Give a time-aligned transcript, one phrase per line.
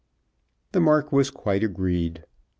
[0.71, 2.25] The Marquis quite agreed.